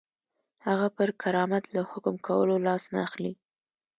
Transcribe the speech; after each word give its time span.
هغه 0.67 0.87
پر 0.97 1.09
کرامت 1.21 1.63
له 1.75 1.81
حکم 1.89 2.15
کولو 2.27 2.55
لاس 2.67 2.83
نه 2.93 2.99
اخلي. 3.07 3.33